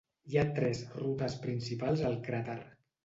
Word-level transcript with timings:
Hi 0.29 0.37
ha 0.37 0.45
tres 0.59 0.79
rutes 1.01 1.37
principals 1.45 2.03
al 2.11 2.17
cràter. 2.31 2.57